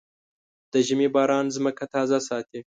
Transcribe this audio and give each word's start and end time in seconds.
د 0.71 0.73
ژمي 0.87 1.07
باران 1.15 1.45
ځمکه 1.55 1.83
تازه 1.93 2.19
ساتي. 2.27 2.59